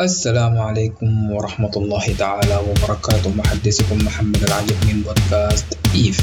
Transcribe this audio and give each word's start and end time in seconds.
السلام 0.00 0.58
عليكم 0.58 1.30
ورحمة 1.32 1.70
الله 1.76 2.14
تعالى 2.18 2.56
وبركاته. 2.56 3.30
محدثكم 3.30 4.04
محمد 4.04 4.42
العجب 4.42 4.76
من 4.84 5.02
بودكاست 5.02 5.78
إيف 5.94 6.20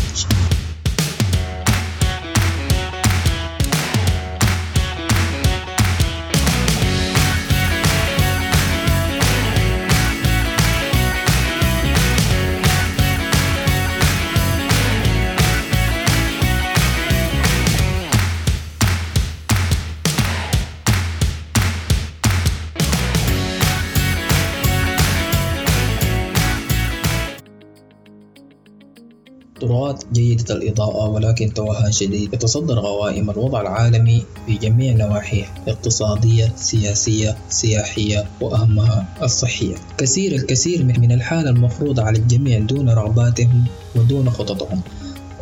طرقات 29.73 30.03
جيدة 30.13 30.55
الإضاءة 30.55 31.09
ولكن 31.09 31.53
توهان 31.53 31.91
شديد. 31.91 32.33
يتصدر 32.33 32.79
غوائم 32.79 33.29
الوضع 33.29 33.61
العالمي 33.61 34.23
في 34.45 34.57
جميع 34.57 34.93
نواحيه 34.93 35.45
اقتصادية 35.67 36.51
سياسية 36.55 37.37
سياحية 37.49 38.25
وأهمها 38.41 39.05
الصحية. 39.23 39.75
كثير 39.97 40.31
الكثير 40.35 40.83
من 40.83 41.11
الحالة 41.11 41.49
المفروضة 41.49 42.03
على 42.03 42.17
الجميع 42.17 42.59
دون 42.59 42.89
رغباتهم 42.89 43.63
ودون 43.95 44.29
خططهم. 44.29 44.81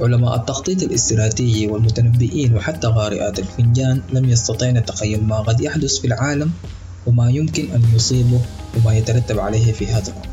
علماء 0.01 0.35
التخطيط 0.35 0.83
الاستراتيجي 0.83 1.67
والمتنبئين 1.67 2.55
وحتى 2.55 2.87
قارئات 2.87 3.39
الفنجان 3.39 4.01
لم 4.13 4.29
يستطعن 4.29 4.85
تخيل 4.85 5.23
ما 5.23 5.39
قد 5.39 5.61
يحدث 5.61 5.97
في 5.97 6.07
العالم 6.07 6.51
وما 7.07 7.29
يمكن 7.29 7.71
أن 7.71 7.83
يصيبه 7.95 8.39
وما 8.77 8.97
يترتب 8.97 9.39
عليه 9.39 9.71
في 9.71 9.87
هذا 9.87 10.11
الوقت. 10.11 10.31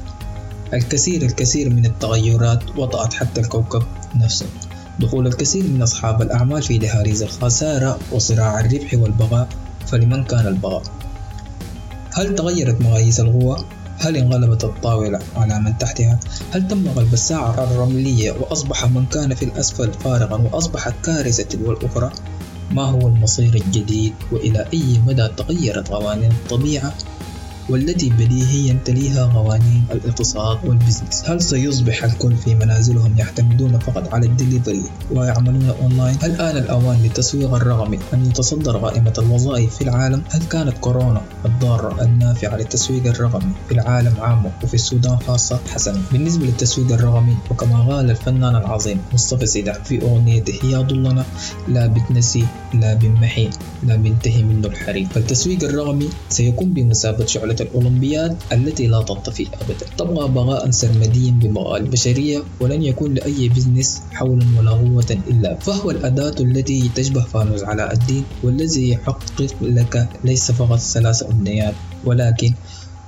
الكثير 0.75 1.23
الكثير 1.23 1.70
من 1.70 1.87
التغيرات 1.87 2.78
وطأت 2.78 3.12
حتى 3.12 3.41
الكوكب 3.41 3.83
نفسه 4.14 4.47
دخول 5.01 5.27
الكثير 5.27 5.62
من 5.62 5.83
أصحاب 5.83 6.23
الأعمال 6.23 6.62
في 6.62 6.78
دهاليز 6.78 7.23
الخسارة 7.23 7.98
وصراع 8.12 8.61
الربح 8.61 8.95
والبغاء 8.95 9.48
فلمن 9.87 10.25
كان 10.25 10.47
البغاء 10.47 10.83
هل 12.12 12.34
تغيرت 12.34 12.81
مقاييس 12.81 13.20
القوة؟ 13.20 13.65
هل 13.98 14.17
انقلبت 14.17 14.65
الطاولة 14.65 15.19
على 15.37 15.61
من 15.61 15.78
تحتها؟ 15.78 16.20
هل 16.50 16.69
تم 16.69 16.89
غلب 16.89 17.12
الساعة 17.12 17.65
الرملية 17.65 18.33
وأصبح 18.33 18.87
من 18.87 19.06
كان 19.06 19.34
في 19.34 19.45
الأسفل 19.45 19.92
فارغا 19.92 20.37
وأصبحت 20.37 20.95
كارثة 21.05 21.43
تلو 21.43 21.72
الأخرى؟ 21.72 22.12
ما 22.70 22.83
هو 22.83 23.09
المصير 23.09 23.55
الجديد 23.55 24.15
وإلى 24.33 24.67
أي 24.72 25.00
مدى 25.06 25.28
تغيرت 25.28 25.89
قوانين 25.89 26.31
الطبيعة 26.31 26.95
والتي 27.69 28.11
بديهيا 28.11 28.78
تليها 28.84 29.27
قوانين 29.27 29.84
الاقتصاد 29.92 30.58
وال 30.64 30.75
business. 30.75 31.22
هل 31.27 31.42
سيصبح 31.42 32.05
الكل 32.05 32.36
في 32.36 32.55
منازلهم 32.55 33.19
يعتمدون 33.19 33.78
فقط 33.78 34.14
على 34.14 34.27
الدليفري 34.27 34.83
ويعملون 35.10 35.75
أونلاين؟ 35.83 36.16
هل 36.22 36.41
آن 36.41 36.56
الأوان 36.56 37.02
للتسويق 37.02 37.55
الرقمي 37.55 37.98
أن 38.14 38.27
يتصدر 38.27 38.77
قائمة 38.78 39.12
الوظائف 39.19 39.75
في 39.77 39.84
العالم؟ 39.84 40.22
هل 40.30 40.42
كانت 40.42 40.78
كورونا 40.78 41.22
الضارة 41.44 42.02
النافعة 42.02 42.56
للتسويق 42.56 43.06
الرقمي 43.06 43.52
في 43.69 43.75
العالم 43.75 44.14
عامة 44.20 44.50
وفي 44.64 44.75
السودان 44.75 45.19
خاصة 45.27 45.60
حسنا 45.75 46.03
بالنسبة 46.12 46.47
للتسويق 46.47 46.92
الرقمي 46.92 47.36
وكما 47.50 47.82
قال 47.82 48.10
الفنان 48.10 48.56
العظيم 48.56 48.98
مصطفى 49.12 49.47
سيد 49.47 49.75
في 49.84 50.03
أغنيته 50.03 50.66
يا 50.66 50.78
ضلنا 50.78 51.25
لا 51.69 51.86
بتنسي 51.86 52.44
لا 52.75 52.94
بنمحي 52.94 53.50
لا 53.86 53.97
بينتهي 53.97 54.42
منه 54.42 54.69
الحريق. 54.69 55.08
فالتسويق 55.08 55.64
الرقمي 55.64 56.08
سيكون 56.28 56.72
بمثابة 56.72 57.27
شعلة 57.27 57.56
الأولمبياد 57.61 58.37
التي 58.53 58.87
لا 58.87 59.03
تطفي 59.03 59.47
أبدا. 59.47 59.87
تبغى 59.98 60.28
بغاء 60.28 60.70
سرمديا 60.70 61.31
ببغاء 61.31 61.81
البشرية 61.81 62.42
ولن 62.61 62.83
يكون 62.83 63.15
لأي 63.15 63.48
بزنس 63.48 64.03
حول 64.12 64.45
ولا 64.59 64.70
قوة 64.70 65.19
إلا. 65.31 65.55
فهو 65.55 65.91
الأداة 65.91 66.34
التي 66.41 66.91
تشبه 66.94 67.21
فانوس 67.21 67.62
على 67.62 67.93
الدين 67.93 68.25
والذي 68.43 68.91
يحقق 68.91 69.55
لك 69.62 70.09
ليس 70.25 70.53
فقط 70.53 70.78
ثلاث 70.78 71.22
أمنيات 71.22 71.75
ولكن 72.05 72.53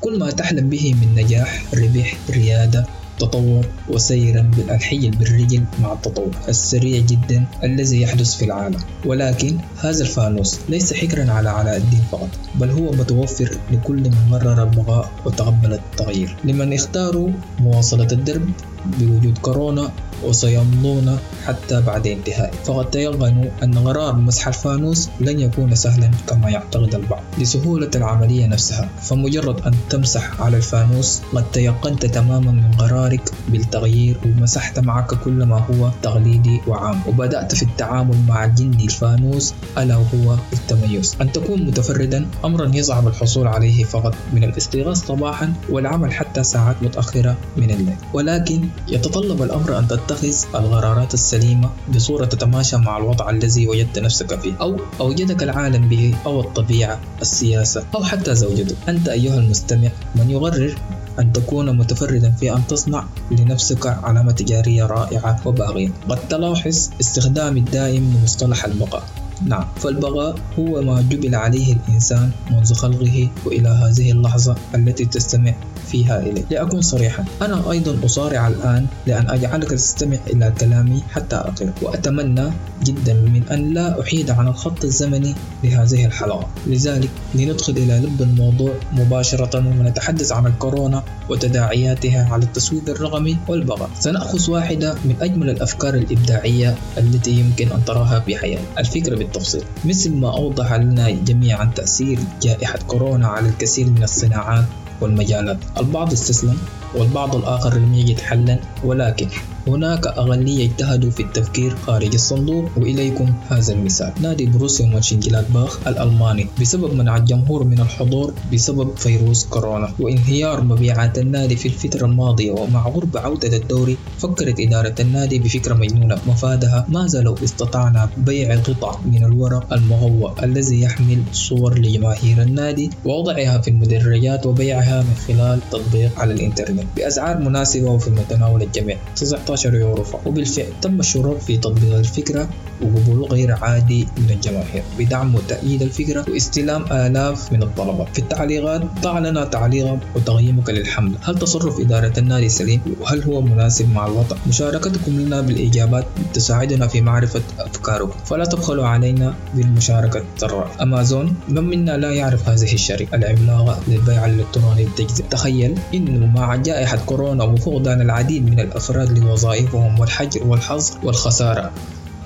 كل 0.01 0.19
ما 0.19 0.31
تحلم 0.31 0.69
به 0.69 0.95
من 0.95 1.23
نجاح 1.23 1.65
ربح 1.75 2.17
ريادة 2.31 2.87
تطور 3.21 3.67
وسيرا 3.89 4.51
بالحي 4.57 5.11
بالرجل 5.11 5.65
مع 5.83 5.93
التطور 5.93 6.31
السريع 6.49 7.01
جدا 7.01 7.47
الذي 7.65 8.01
يحدث 8.03 8.35
في 8.35 8.45
العالم. 8.45 8.79
ولكن 9.07 9.57
هذا 9.81 10.03
الفانوس 10.03 10.59
ليس 10.69 10.93
حكرا 10.93 11.33
على 11.33 11.49
علاء 11.51 11.77
الدين 11.77 12.03
فقط 12.13 12.29
بل 12.55 12.71
هو 12.71 12.93
متوفر 12.93 13.51
لكل 13.73 14.03
من 14.03 14.29
قرر 14.33 14.63
البقاء 14.63 15.11
وتقبل 15.25 15.73
التغيير. 15.73 16.37
لمن 16.45 16.73
اختاروا 16.73 17.29
مواصلة 17.61 18.09
الدرب 18.13 18.51
بوجود 18.99 19.39
كورونا 19.39 19.91
وسيمضون 20.25 21.19
حتى 21.47 21.81
بعد 21.81 22.07
انتهائه. 22.07 22.51
فقد 22.65 22.91
تيقنوا 22.91 23.51
أن 23.63 23.79
قرار 23.79 24.17
مسح 24.17 24.47
الفانوس 24.49 25.09
لن 25.21 25.41
يكون 25.41 25.75
سهلا 25.75 26.11
كما 26.29 26.51
يعتقد 26.51 26.95
البعض. 26.95 27.23
لسهولة 27.39 27.91
العملية 27.95 28.47
نفسها 28.47 28.89
فمجرد 29.03 29.61
أن 29.67 29.75
تمسح 29.91 30.41
على 30.41 30.57
الفانوس 30.57 31.23
قد 31.35 31.45
تيقنت 31.53 32.07
تماما 32.07 32.51
من 32.51 32.73
قرارك 32.79 33.31
بالتغيير 33.49 34.21
ومسحت 34.25 34.79
معك 34.79 35.15
كل 35.15 35.45
ما 35.45 35.59
هو 35.59 35.91
تقليدي 36.03 36.61
وعام. 36.67 37.01
وبدأت 37.09 37.55
في 37.55 37.63
التعامل 37.63 38.17
مع 38.29 38.47
جندي 38.47 38.85
الفانوس 38.85 39.55
ألا 39.79 39.95
هو 39.95 40.37
التميز. 40.53 41.17
أن 41.21 41.33
تكون 41.33 41.63
متفردا 41.67 42.27
أمرا 42.45 42.71
يصعب 42.75 43.09
الحصول 43.09 43.47
عليه 43.47 43.85
فقط. 43.85 44.15
من 44.33 44.45
الاستيقاظ 44.45 44.97
صباحا 44.97 45.53
والعمل 45.71 46.13
حتى 46.13 46.30
ساعات 46.39 46.83
متأخرة 46.83 47.37
من 47.57 47.71
الليل. 47.71 47.97
ولكن 48.13 48.69
يتطلب 48.89 49.43
الأمر 49.43 49.79
أن 49.79 49.89
تتخذ 49.89 50.35
القرارات 50.55 51.15
السليمة 51.15 51.71
بصورة 51.95 52.25
تتماشى 52.25 52.77
مع 52.77 52.99
الوضع 52.99 53.31
الذي 53.31 53.69
وجدت 53.69 53.99
نفسك 53.99 54.41
فيه 54.41 54.53
أو 54.61 54.77
أوجدك 55.01 55.43
العالم 55.43 55.89
به 55.89 56.15
أو 56.27 56.41
الطبيعة 56.41 57.01
السياسة 57.21 57.85
أو 57.95 58.05
حتى 58.05 58.35
زوجتك. 58.35 58.77
أنت 58.89 59.09
أيها 59.09 59.39
المستمع 59.39 59.91
من 60.15 60.31
يقرر 60.31 60.75
أن 61.19 61.33
تكون 61.33 61.77
متفردا 61.77 62.31
في 62.31 62.53
أن 62.53 62.67
تصنع 62.67 63.05
لنفسك 63.31 63.87
علامة 63.87 64.33
تجارية 64.33 64.87
رائعة 64.87 65.41
وباغية. 65.45 65.91
قد 66.09 66.29
تلاحظ 66.29 66.91
استخدام 67.01 67.57
الدائم 67.57 68.17
لمصطلح 68.17 68.65
البقاء 68.65 69.03
نعم. 69.47 69.65
فالبغاء 69.77 70.35
هو 70.59 70.83
ما 70.83 71.03
جبل 71.03 71.35
عليه 71.35 71.73
الإنسان 71.73 72.31
منذ 72.51 72.75
خلقه 72.75 73.29
وإلى 73.47 73.69
هذه 73.69 74.13
اللحظة 74.13 74.57
التي 74.75 75.05
تستمع 75.05 75.55
فيها 75.91 76.21
إلي 76.21 76.45
لأكون 76.51 76.81
صريحا 76.81 77.25
أنا 77.43 77.71
أيضا 77.71 78.07
أصارع 78.07 78.49
الآن 78.49 78.87
لأن 79.07 79.31
أجعلك 79.31 79.71
تستمع 79.71 80.17
إلى 80.27 80.53
كلامي 80.61 81.03
حتى 81.11 81.37
أقر 81.37 81.71
وأتمنى 81.83 82.51
جدا 82.85 83.15
من 83.15 83.43
أن 83.51 83.75
لا 83.75 84.01
أحيد 84.01 84.31
عن 84.31 84.49
الخط 84.49 84.85
الزمني 84.85 85.35
لهذه 85.65 86.07
الحلقة. 86.07 86.49
لذلك 86.67 87.11
لندخل 87.35 87.73
إلى 87.73 87.99
لب 87.99 88.23
الموضوع 88.23 88.73
مباشرة 88.93 89.59
ونتحدث 89.59 90.33
عن 90.33 90.47
الكورونا 90.47 91.03
وتداعياتها 91.29 92.29
على 92.33 92.45
التسويق 92.45 92.89
الرقمي 92.89 93.37
والبغاء. 93.49 93.91
سنأخذ 94.01 94.51
واحدة 94.51 94.95
من 95.05 95.15
أجمل 95.21 95.51
الأفكار 95.51 95.95
الإبداعية 95.95 96.75
التي 96.99 97.31
يمكن 97.31 97.73
أن 97.73 97.85
تراها 97.85 98.25
بحياتك 98.29 98.65
الفكرة 98.79 99.17
بالتفصيل. 99.31 99.65
مثل 99.85 100.17
ما 100.17 100.37
أوضح 100.37 100.73
لنا 100.73 101.11
جميعا 101.11 101.65
تأثير 101.77 102.19
جائحة 102.43 102.79
كورونا 102.87 103.29
على 103.29 103.49
الكثير 103.49 103.87
من 103.87 104.03
الصناعات 104.03 104.65
والمجالات. 105.01 105.59
البعض 105.79 106.13
استسلم 106.13 106.59
والبعض 106.95 107.37
الآخر 107.37 107.75
لم 107.75 107.95
يجد 107.95 108.21
حلا 108.21 108.59
ولكن 108.85 109.27
هناك 109.67 110.07
أغلية 110.07 110.67
اجتهدوا 110.67 111.11
في 111.11 111.23
التفكير 111.23 111.77
خارج 111.77 112.15
الصندوق. 112.15 112.65
وإليكم 112.77 113.33
هذا 113.49 113.73
المثال. 113.73 114.13
نادي 114.21 114.47
بروسيا 114.47 114.87
مونشنجلادباخ 114.87 115.89
الألماني. 115.89 116.47
بسبب 116.61 116.95
منع 116.95 117.17
الجمهور 117.17 117.65
من 117.65 117.81
الحضور 117.81 118.35
بسبب 118.53 118.97
فيروس 118.97 119.45
كورونا. 119.47 119.93
وانهيار 120.01 120.65
مبيعات 120.65 121.19
النادي 121.19 121.57
في 121.57 121.69
الفترة 121.69 122.07
الماضية 122.07 122.51
ومع 122.51 122.83
قرب 122.83 123.17
عودة 123.17 123.57
الدوري 123.57 123.97
فكرت 124.19 124.61
إدارة 124.61 124.95
النادي 125.01 125.39
بفكرة 125.39 125.75
مجنونة. 125.75 126.19
مفادها 126.27 126.87
ماذا 126.89 127.21
لو 127.21 127.35
استطعنا 127.45 128.09
بيع 128.17 128.57
قطع 128.57 128.99
من 129.05 129.25
الورق 129.25 129.73
المغوى 129.73 130.35
الذي 130.43 130.81
يحمل 130.81 131.23
صور 131.33 131.79
لجماهير 131.79 132.43
النادي 132.43 132.91
ووضعها 133.05 133.59
في 133.59 133.71
المدرجات 133.71 134.47
وبيعها 134.47 135.03
من 135.03 135.15
خلال 135.29 135.61
تطبيق 135.71 136.19
على 136.19 136.33
الإنترنت. 136.33 136.80
بأسعار 136.97 137.39
مناسبة 137.39 137.91
وفي 137.91 138.11
متناول 138.11 138.63
الجميع. 138.63 138.97
15 139.21 139.75
يورو 139.75 140.05
فقط. 140.05 140.27
وبالفعل 140.27 140.67
تم 140.83 141.01
الشروع 141.01 141.39
في 141.39 141.57
تطبيق 141.57 141.95
الفكرة 141.95 142.49
وقبوله 142.83 143.27
غير 143.27 143.55
عادي 143.63 144.07
من 144.19 144.31
الجماهير 144.31 144.83
بدعم 144.99 145.35
وتأييد 145.35 145.83
الفكرة 145.83 146.25
واستلام 146.29 146.85
آلاف 146.93 147.53
من 147.53 147.63
الطلبة. 147.63 148.05
في 148.05 148.19
التعليقات 148.19 148.83
ضع 149.03 149.19
لنا 149.19 149.45
تعليقا 149.45 149.99
وتقييمك 150.17 150.71
للحملة 150.71 151.19
هل 151.23 151.39
تصرف 151.39 151.81
إدارة 151.81 152.13
النادي 152.19 152.49
سليم 152.49 152.81
وهل 153.01 153.23
هو 153.23 153.41
مناسب 153.41 153.93
مع 153.93 154.07
الوطن؟ 154.07 154.37
مشاركتكم 154.49 155.21
لنا 155.21 155.41
بالإجابات 155.41 156.05
تساعدنا 156.35 156.87
في 156.87 157.01
معرفة 157.01 157.43
أفكاركم. 157.59 158.19
فلا 158.25 158.45
تبخلوا 158.45 158.87
علينا 158.87 159.35
بالمشاركة 159.55 160.25
الرأي 160.43 160.71
أمازون 160.83 161.35
من 161.49 161.65
منا 161.65 161.97
لا 161.97 162.11
يعرف 162.11 162.49
هذه 162.49 162.75
الشركة؟ 162.75 163.17
العملاقة 163.17 163.79
للبيع 163.89 164.27
الإلكتروني 164.27 164.85
بالتجزئة 164.85 165.25
تخيل 165.25 165.79
إنه 165.95 166.27
مع 166.27 166.55
جائحة 166.71 166.99
كورونا 167.07 167.45
وفقدان 167.45 168.01
العديد 168.01 168.51
من 168.51 168.61
الأفراد 168.61 169.19
لوظائفهم 169.19 170.01
والحجر 170.01 170.47
والحظر 170.47 170.95
والخسارة. 171.05 171.71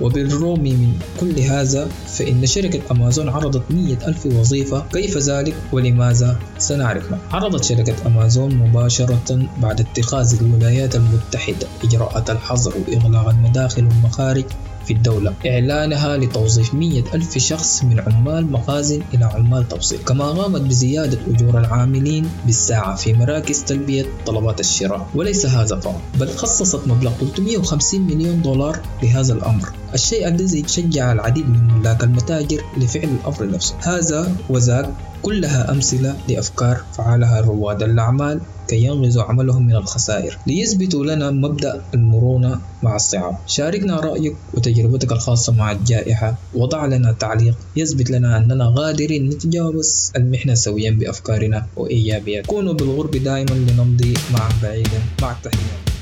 وبالرغم 0.01 0.61
من 0.61 0.93
كل 1.21 1.41
هذا 1.41 1.89
فإن 2.07 2.47
شركة 2.47 2.81
أمازون 2.91 3.29
عرضت 3.29 3.71
مية 3.71 3.99
ألف 4.07 4.27
وظيفة. 4.27 4.85
كيف 4.93 5.19
ذلك؟ 5.19 5.55
ولماذا؟ 5.73 6.37
سنعرف. 6.59 7.05
عرضت 7.33 7.65
شركة 7.65 7.95
أمازون 8.07 8.55
مباشرة 8.55 9.49
بعد 9.63 9.81
اتخاذ 9.81 10.39
الولايات 10.41 10.97
المتحدة 10.97 11.67
إجراءات 11.85 12.31
الحظر 12.31 12.73
وإغلاق 12.79 13.29
المداخل 13.29 13.85
والمخارج. 13.85 14.45
في 14.85 14.93
الدولة. 14.93 15.35
إعلانها 15.47 16.17
لتوظيف 16.17 16.75
مية 16.75 17.05
ألف 17.15 17.39
شخص 17.39 17.85
من 17.85 18.01
عمال 18.01 18.53
مخازن 18.53 19.03
إلى 19.15 19.25
عمال 19.25 19.69
توصيل. 19.69 19.99
كما 19.99 20.31
قامت 20.31 20.61
بزيادة 20.61 21.19
أجور 21.29 21.59
العاملين 21.59 22.31
بالساعة 22.47 22.95
في 22.97 23.13
مراكز 23.13 23.65
تلبية 23.65 24.07
طلبات 24.27 24.61
الشراء. 24.61 25.07
وليس 25.15 25.47
هذا 25.47 25.81
فقط 25.81 26.01
بل 26.21 26.29
خصصت 26.29 26.89
مبلغ 26.89 27.13
350 27.13 28.01
مليون 28.01 28.43
دولار 28.43 28.81
لهذا 29.03 29.33
الأمر. 29.33 29.69
الشيء 29.95 30.29
الذي 30.29 30.65
شجع 30.69 31.13
العديد 31.13 31.49
من 31.49 31.79
ملاك 31.79 32.05
المتاجر 32.05 32.63
لفعل 32.77 33.09
الأمر 33.09 33.51
نفسه. 33.51 33.75
هذا 33.81 34.37
وذاك 34.49 34.91
كلها 35.25 35.71
أمثلة 35.71 36.17
لأفكار 36.29 36.85
فعلها 36.97 37.41
رواد 37.41 37.83
الأعمال 37.83 38.41
كي 38.69 38.85
ينغزوا 38.85 39.23
عملهم 39.23 39.67
من 39.67 39.77
الخسائر 39.77 40.39
ليثبتوا 40.47 41.05
لنا 41.05 41.31
مبدأ 41.31 41.83
المرونة 41.95 42.61
مع 42.83 42.97
الصعاب. 42.97 43.37
شاركنا 43.47 44.01
رأيك 44.01 44.37
وتجربتك 44.55 45.13
الخاصة 45.13 45.53
مع 45.53 45.73
الجائحة. 45.73 46.35
وضع 46.55 46.87
لنا 46.87 47.13
تعليق. 47.13 47.55
يثبت 47.77 48.11
لنا 48.11 48.37
أننا 48.37 48.69
قادرين 48.71 49.29
نتجاوز 49.29 50.13
المحنة 50.17 50.55
سويا 50.55 50.91
بأفكارنا 50.91 51.67
وإيجابيات 51.77 52.47
كونوا 52.47 52.75
بالغرب 52.75 53.11
دائما 53.11 53.55
لنمضي 53.55 54.15
معا 54.33 54.49
بعيدا. 54.63 55.01
مع 55.23 55.33
التحيات 55.33 55.94